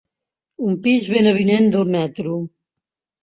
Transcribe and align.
Un 0.69 0.77
pis 0.87 1.09
ben 1.15 1.29
avinent 1.31 1.69
del 1.75 1.85
metro. 1.97 2.39